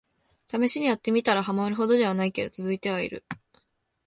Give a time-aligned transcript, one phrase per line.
[0.47, 3.23] ためしにやってみたら、ハマるほどではないけど続いてはいる